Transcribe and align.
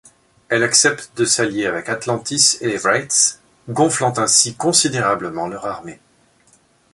Elle 0.49 0.63
accepte 0.63 1.11
de 1.15 1.25
s'allier 1.25 1.67
avec 1.67 1.87
Atlantis 1.87 2.57
et 2.61 2.67
les 2.67 2.77
Wraiths, 2.77 3.39
gonflant 3.69 4.15
ainsi 4.17 4.55
considérablement 4.55 5.47
leur 5.47 5.67
armée. 5.67 5.99